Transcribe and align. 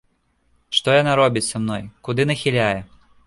Што 0.77 0.95
яна 1.01 1.13
робіць 1.21 1.45
са 1.49 1.61
мной, 1.63 1.83
куды 2.09 2.27
нахіляе? 2.33 2.75